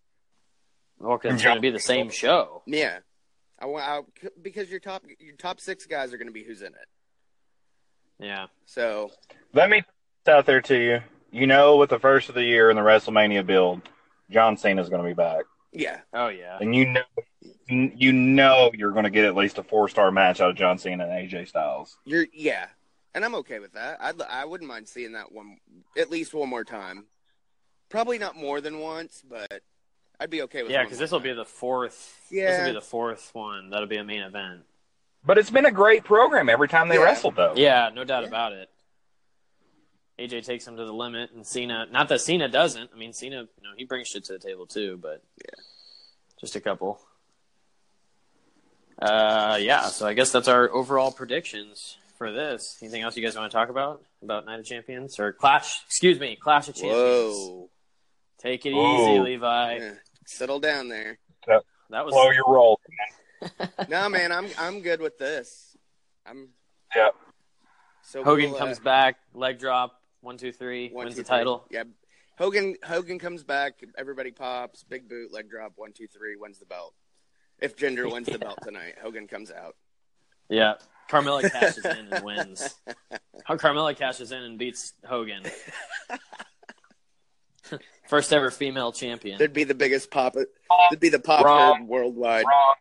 [0.99, 2.63] or 'cause it's going to be the same show.
[2.67, 2.99] Yeah,
[3.59, 4.01] I want I,
[4.43, 6.89] because your top your top six guys are going to be who's in it.
[8.19, 8.47] Yeah.
[8.67, 9.11] So
[9.55, 9.83] Let me
[10.29, 11.01] out there to you.
[11.33, 13.81] You know, with the first of the year in the WrestleMania build,
[14.31, 16.59] John Cena's going to be back, yeah, Oh yeah.
[16.61, 17.01] and you know,
[17.71, 20.79] you know, you're going to get at least a four star match out of John
[20.79, 21.97] Cena and AJ Styles.
[22.05, 22.67] you're yeah,
[23.15, 23.99] and I'm okay with that.
[24.01, 25.59] I'd I wouldn't mind seeing that one
[25.97, 27.07] at least one more time.
[27.89, 29.63] Probably not more than once, but
[30.21, 30.71] I'd be okay with.
[30.73, 32.19] Yeah, because this will be the fourth.
[32.31, 33.71] Yeah, This will be the fourth one.
[33.71, 34.63] That'll be a main event.
[35.25, 37.03] But it's been a great program every time they Yeah.
[37.05, 37.55] wrestled, though.
[37.57, 38.29] Yeah, no doubt Yeah.
[38.29, 38.71] about it.
[40.19, 41.87] AJ takes him to the limit, and Cena.
[41.91, 42.91] Not that Cena doesn't.
[42.95, 43.37] I mean, Cena.
[43.37, 45.63] You know, he brings shit to the table too, but Yeah.
[46.39, 47.01] just a couple.
[49.01, 49.83] Uh, yeah.
[49.87, 52.79] So I guess that's our overall predictions for this.
[52.83, 55.83] Anything else you guys want to talk about about Night of Champions or Clash?
[55.87, 56.97] Excuse me, Clash of Champions.
[56.99, 57.71] Whoa,
[58.39, 59.13] Take it Whoa.
[59.13, 59.77] easy, Levi.
[59.77, 59.93] Yeah.
[60.27, 61.19] settle down there.
[61.47, 62.79] That was Slow your roll.
[63.89, 65.77] no, man, I'm I'm good with this.
[66.27, 66.51] I'm
[66.95, 67.09] Yeah.
[68.03, 71.29] so Hogan we'll, uh, comes back, leg drop, one, two, three, one, wins two, the
[71.29, 71.65] title.
[71.69, 71.79] three.
[71.79, 71.85] Yeah,
[72.39, 73.81] Hogan Hogan comes back.
[73.99, 74.85] Everybody pops.
[74.85, 75.73] Big boot, leg drop.
[75.77, 76.37] One, two, three.
[76.37, 76.95] Wins the belt.
[77.61, 79.77] If Jinder wins the belt tonight, Hogan comes out.
[80.49, 80.75] Yeah.
[81.11, 82.75] Carmella cashes in and wins.
[83.45, 85.43] How Carmella cashes in and beats Hogan.
[88.09, 89.39] First ever female champion.
[89.39, 90.35] There'd be the biggest pop.
[90.37, 91.87] It'd be the pop Wrong.
[91.87, 92.45] worldwide.
[92.45, 92.75] Wrong.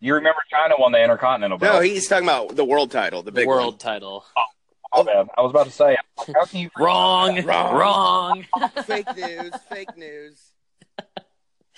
[0.00, 1.74] You remember Chyna won the Intercontinental belt?
[1.74, 4.24] No, he's talking about the world title, the The big world title.
[4.92, 5.26] Oh, my bad.
[5.36, 5.96] I was about to say,
[6.34, 6.70] how can you?
[6.78, 7.44] Wrong.
[7.44, 7.74] Wrong.
[7.74, 8.44] Wrong.
[8.52, 8.70] one.
[8.84, 9.52] Fake news.
[9.68, 10.47] Fake news.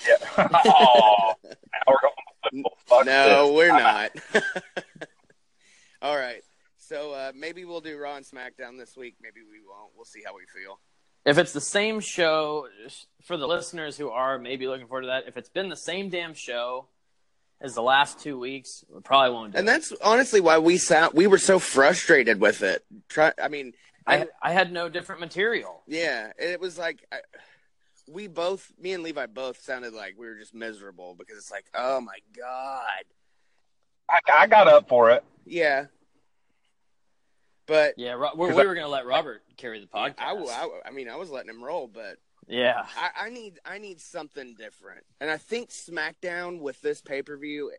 [0.08, 0.16] Yeah.
[0.66, 2.64] oh, now we're going.
[2.86, 3.56] Fuck no, this.
[3.56, 4.10] we're not.
[6.02, 6.42] All right.
[6.78, 9.16] So uh, maybe we'll do Raw and SmackDown this week.
[9.22, 9.90] Maybe we won't.
[9.94, 10.80] We'll see how we feel.
[11.24, 12.66] If it's the same show,
[13.24, 16.08] for the listeners who are maybe looking forward to that, if it's been the same
[16.08, 16.88] damn show
[17.60, 19.70] as the last two weeks, we probably won't do And it.
[19.70, 22.82] that's honestly why we sound we were so frustrated with it.
[23.10, 23.74] Try, I mean,
[24.06, 25.82] I, I had no different material.
[25.86, 27.18] yeah, it was like I,
[28.10, 31.66] we both, me and Levi both sounded like we were just miserable because it's like,
[31.74, 33.04] oh my god,
[34.08, 35.24] I, I got up for it.
[35.46, 35.86] yeah.
[37.66, 40.14] But Yeah, Ro- we were going to let Robert carry the podcast.
[40.18, 42.16] I, I, I mean, I was letting him roll, but
[42.48, 42.84] yeah.
[42.96, 47.36] I, I need I need something different, and I think SmackDown with this pay per
[47.36, 47.70] view,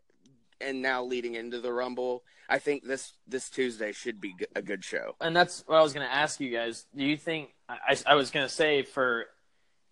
[0.62, 4.82] and now leading into the Rumble, I think this this Tuesday should be a good
[4.82, 5.14] show.
[5.20, 6.86] and that's what I was going to ask you guys.
[6.96, 9.26] Do you think I, I was going to say for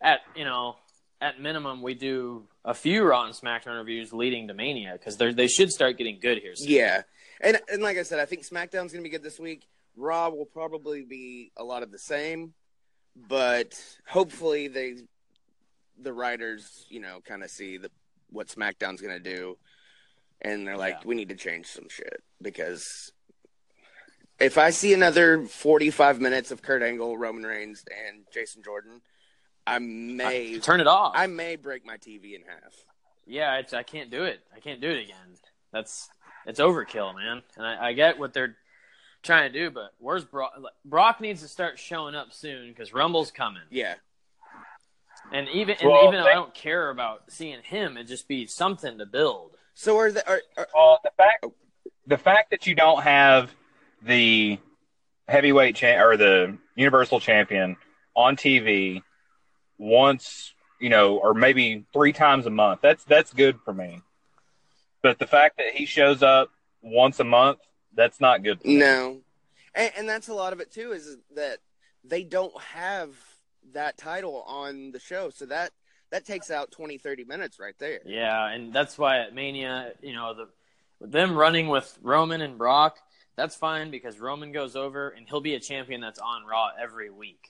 [0.00, 0.76] at you know
[1.20, 5.32] at minimum we do a few Raw and SmackDown reviews leading to Mania because they
[5.32, 6.52] they should start getting good here.
[6.54, 6.70] Soon.
[6.70, 7.02] Yeah,
[7.40, 9.66] and and like I said, I think SmackDown's going to be good this week.
[9.96, 12.54] Raw will probably be a lot of the same,
[13.16, 14.96] but hopefully they
[16.00, 17.90] the writers, you know, kind of see the
[18.30, 19.58] what SmackDown's going to do,
[20.40, 21.06] and they're like, Yeah.
[21.06, 23.12] we need to change some shit because
[24.38, 29.02] if I see another 45 minutes of Kurt Angle, Roman Reigns, and Jason Jordan,
[29.74, 31.12] I may Turn it off.
[31.16, 32.74] I may break my TV in half.
[33.26, 34.40] yeah, it's, I can't do it.
[34.54, 35.36] I can't do it again.
[35.72, 36.08] That's
[36.46, 37.42] it's overkill, man.
[37.56, 38.56] And I, I get what they're
[39.22, 40.52] trying to do, but where's Brock?
[40.84, 43.62] Brock needs to start showing up soon because Rumble's coming.
[43.70, 43.94] Yeah,
[45.32, 48.26] And even and Well, even though they- I don't care about seeing him, it just
[48.26, 49.52] be something to build.
[49.74, 51.54] So are the are, are Well, the fact oh.
[52.06, 53.50] the fact that you don't have
[54.02, 54.58] the
[55.28, 57.76] heavyweight cha- or the universal champion
[58.16, 59.02] on TV
[59.80, 64.02] once, you know, or maybe three times a month, that's that's good for me.
[65.02, 66.50] But the fact that he shows up
[66.82, 67.58] once a month,
[67.94, 68.60] that's not good.
[68.60, 68.76] For me.
[68.76, 69.18] no,
[69.74, 70.92] and, and that's a lot of it too.
[70.92, 71.58] Is that
[72.04, 73.10] they don't have
[73.72, 75.72] that title on the show, so that
[76.10, 78.00] that takes out 20, 30 minutes right there.
[78.04, 80.48] Yeah, and that's why at Mania, you know, the
[81.06, 82.98] them running with Roman and Brock,
[83.36, 87.08] that's fine because Roman goes over and he'll be a champion that's on Raw every
[87.08, 87.49] week.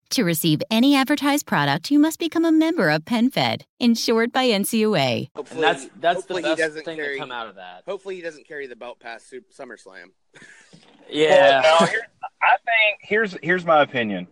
[0.11, 5.29] To receive any advertised product, you must become a member of PenFed, insured by NCUA.
[5.33, 7.13] Hopefully, And that's that's the hopefully he best doesn't thing carry.
[7.13, 7.83] to come out of that.
[7.87, 10.07] Hopefully, he doesn't carry the belt past SummerSlam.
[11.09, 11.61] Yeah.
[11.61, 12.01] Well, no, here's,
[12.41, 14.27] I think here's here's my opinion.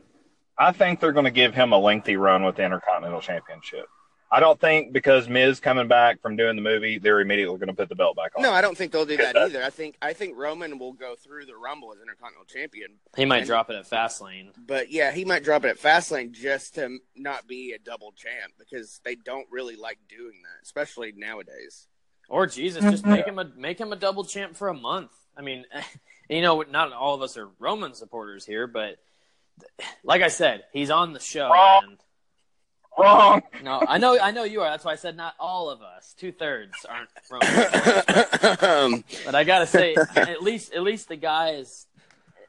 [0.58, 3.86] I think they're going to give him a lengthy run with the Intercontinental Championship.
[4.32, 7.74] I don't think because Miz coming back from doing the movie, they're immediately going to
[7.74, 8.44] put the belt back on.
[8.44, 9.52] No, I don't think they'll do that Good.
[9.56, 9.63] either.
[9.63, 13.00] I think I think Roman will go through the Rumble as Intercontinental Champion.
[13.18, 14.52] he might And- drop it at Fastlane.
[14.68, 18.54] But yeah, he might drop it at Fastlane just to not be a double champ
[18.60, 21.88] because they don't really like doing that, especially nowadays.
[22.30, 25.12] Or Jesus, just make him a make him a double champ for a month.
[25.36, 25.65] I mean,
[26.30, 28.98] you know, not all of us are Roman supporters here, but
[30.04, 31.50] like I said, he's on the show.
[31.50, 31.84] Wrong.
[31.88, 31.98] man.
[32.97, 33.41] Wrong.
[33.63, 34.69] No, I know, I know you are.
[34.69, 36.13] That's why I said not all of us.
[36.17, 38.93] Two thirds aren't Roman.
[38.95, 41.86] um, But I gotta say, at least at least the guy is.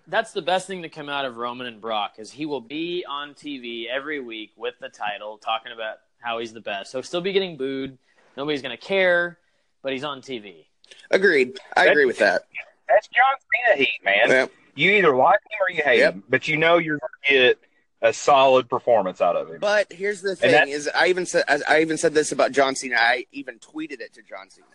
[0.08, 3.04] That's the best thing to come out of Roman and Brock is he will be
[3.08, 6.90] on TV every week with the title, talking about how he's the best.
[6.90, 7.96] So he'll still be getting booed.
[8.36, 9.38] Nobody's gonna care,
[9.82, 10.64] but he's on TV.
[11.12, 11.58] agreed.
[11.76, 12.42] I agree with that.
[12.88, 13.34] That's John
[13.68, 14.28] Cena heat, man.
[14.30, 14.46] Yeah.
[14.74, 16.14] You either like him or you hate Yep.
[16.14, 17.58] him, but you know you're going to get
[18.02, 19.58] a solid performance out of him.
[19.60, 22.74] But here's the thing: that's- is I even said I even said this about John
[22.74, 22.96] Cena.
[22.98, 24.66] I even tweeted it to John Cena.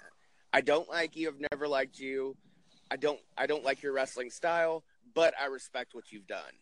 [0.54, 1.28] I don't like you.
[1.30, 2.36] I've never liked you.
[2.92, 3.20] I don't.
[3.38, 4.84] I don't like your wrestling style,
[5.14, 6.54] but I respect what you've done.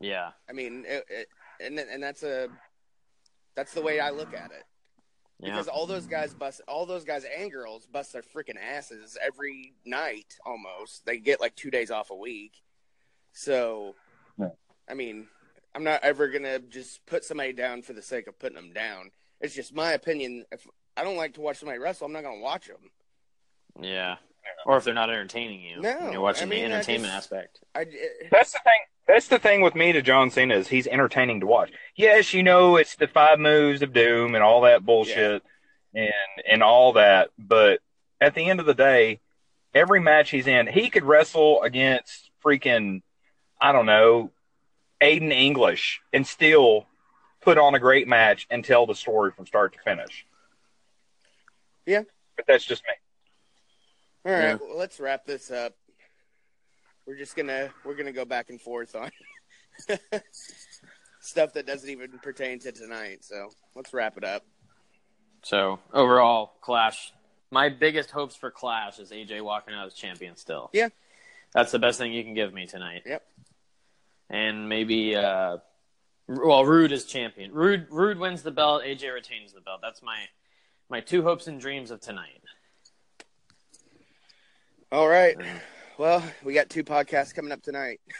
[0.00, 1.28] Yeah, I mean, it, it,
[1.60, 2.48] and and that's a
[3.54, 4.64] that's the way I look at it.
[5.40, 5.50] yeah.
[5.50, 9.74] Because all those guys bust, all those guys and girls bust their freaking asses every
[9.84, 11.04] night almost.
[11.06, 12.52] They get like two days off a week.
[13.32, 13.94] So,
[14.38, 14.50] Yeah.
[14.88, 15.28] I mean,
[15.74, 19.10] I'm not ever gonna just put somebody down for the sake of putting them down.
[19.40, 20.44] It's just my opinion.
[20.52, 22.90] If I don't like to watch somebody wrestle, I'm not gonna watch them.
[23.80, 24.16] Yeah.
[24.66, 25.80] Or if they're not entertaining you.
[25.80, 27.60] No, you're watching I mean, the I entertainment just- aspect.
[27.74, 27.88] I, it,
[28.24, 28.28] eh.
[28.30, 28.80] That's the thing.
[29.06, 31.70] That's the thing with me to John Cena is he's entertaining to watch.
[31.96, 35.42] Yes, you know it's the five moves of doom and all that bullshit
[35.94, 36.12] and
[36.48, 37.80] and all that, but
[38.20, 39.20] at the end of the day,
[39.74, 43.02] every match he's in, he could wrestle against freaking
[43.60, 44.30] I don't know
[45.00, 46.86] Aiden English and still
[47.40, 50.26] put on a great match and tell the story from start to finish.
[51.86, 52.02] Yeah.
[52.36, 52.90] but that's just me.
[54.26, 54.54] all right, Yeah.
[54.60, 55.74] well, let's wrap this up.
[57.06, 59.10] We're just gonna we're gonna go back and forth on
[61.20, 63.24] stuff that doesn't even pertain to tonight.
[63.24, 64.44] So let's wrap it up.
[65.42, 67.12] So overall, Clash.
[67.52, 70.70] My biggest hopes for Clash is AJ walking out as champion still.
[70.72, 70.90] Yeah.
[71.52, 73.02] That's the best thing you can give me tonight.
[73.04, 73.24] Yep.
[74.30, 75.58] And maybe, uh,
[76.28, 77.52] well, Roode is champion.
[77.52, 78.84] Roode, Roode wins the belt.
[78.84, 79.80] AJ retains the belt.
[79.82, 80.16] That's my
[80.88, 82.40] my two hopes and dreams of tonight.
[84.92, 85.36] All right.
[85.98, 88.00] Well, we got two podcasts coming up tonight.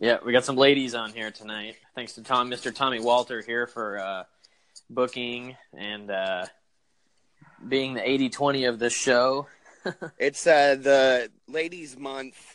[0.00, 1.76] Yeah, we got some ladies on here tonight.
[1.94, 2.74] Thanks to Tom, Mr.
[2.74, 4.24] Tommy Walter here for uh,
[4.90, 6.46] booking and uh,
[7.66, 9.46] being the 80-20 of this show.
[10.18, 12.53] It's uh, the ladies' month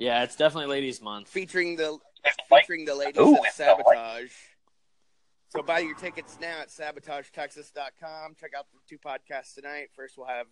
[0.00, 1.28] Yeah, it's definitely ladies' month.
[1.28, 1.98] featuring the
[2.48, 4.32] featuring the ladies Ooh, of Sabotage.
[5.50, 8.36] So buy your tickets now at sabotagetexas.com.
[8.40, 9.88] Check out the two podcasts tonight.
[9.94, 10.46] First, we'll have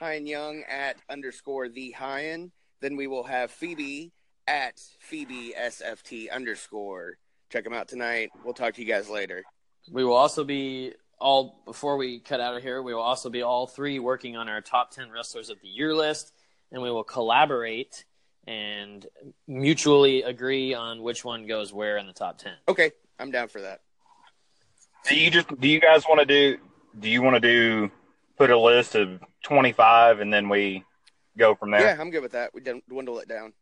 [0.00, 2.52] Hyan Young at underscore the Hyan.
[2.80, 4.12] Then we will have Phoebe
[4.46, 7.16] at Phoebe SFT underscore.
[7.50, 8.30] Check them out tonight.
[8.44, 9.42] We'll talk to you guys later.
[9.90, 12.80] We will also be all before we cut out of here.
[12.80, 15.92] We will also be all three working on our top ten wrestlers of the year
[15.92, 16.32] list,
[16.70, 18.04] and we will collaborate
[18.46, 19.06] and
[19.46, 22.54] mutually agree on which one goes where in the top ten.
[22.68, 23.80] Okay, I'm down for that.
[25.08, 26.58] Do you just do you guys want to do
[26.98, 27.90] do you want to do
[28.36, 30.84] put a list of 25 and then we
[31.36, 31.80] go from there?
[31.82, 32.52] Yeah, I'm good with that.
[32.54, 33.52] We didn't dwindle it down.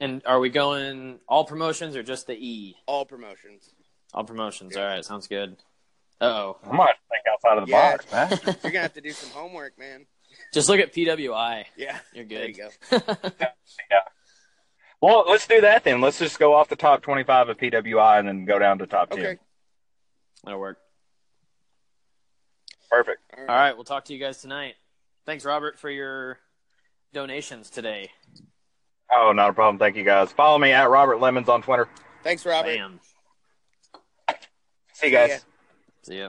[0.00, 2.76] And are we going all promotions or just the E?
[2.86, 3.72] All promotions.
[4.12, 4.76] All promotions.
[4.76, 5.56] All right, sounds good.
[6.20, 6.56] Uh oh.
[6.68, 7.96] I might think outside of the Yeah.
[7.96, 8.56] box, man.
[8.62, 10.06] You're gonna have to do some homework, man.
[10.54, 11.64] Just look at PWI.
[11.76, 12.38] Yeah, You're good.
[12.38, 13.00] There you go.
[13.90, 13.98] yeah.
[15.02, 16.00] well, let's do that then.
[16.00, 19.10] Let's just go off the top 25 of PWI and then go down to top
[19.10, 19.18] 10.
[19.18, 19.38] Okay.
[20.44, 20.78] That'll work.
[22.88, 23.20] Perfect.
[23.36, 24.74] All right, we'll talk to you guys tonight.
[25.26, 26.38] Thanks, Robert, for your
[27.12, 28.10] donations today.
[29.10, 29.78] Oh, not a problem.
[29.78, 30.30] Thank you guys.
[30.30, 31.88] Follow me at Robert Lemons on Twitter.
[32.22, 32.76] Thanks, Robert.
[32.76, 33.00] Bam.
[34.92, 35.30] See you guys.
[35.30, 35.36] ya.
[36.02, 36.28] See ya.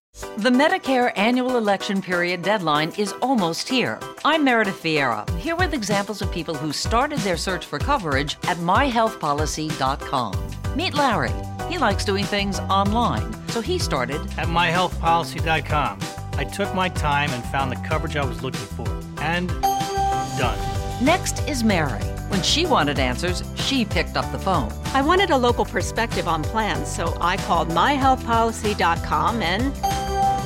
[0.37, 3.99] The Medicare annual election period deadline is almost here.
[4.25, 8.57] I'm Meredith Vieira, here with examples of people who started their search for coverage at
[8.57, 10.75] myhealthpolicy.com.
[10.75, 11.31] Meet Larry.
[11.69, 15.99] He likes doing things online, so he started At myhealthpolicy.com,
[16.33, 18.87] I took my time and found the coverage I was looking for.
[19.21, 19.47] And
[20.37, 20.59] done.
[21.03, 22.01] Next is Mary.
[22.31, 24.71] When she wanted answers, she picked up the phone.
[24.93, 29.73] I wanted a local perspective on plans, so I called myhealthpolicy.com and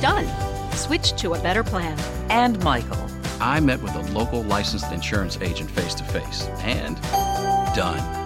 [0.02, 0.72] done.
[0.72, 1.96] Switched to a better plan.
[2.28, 3.06] And Michael.
[3.40, 7.00] I met with a local licensed insurance agent face to face and
[7.76, 8.25] done.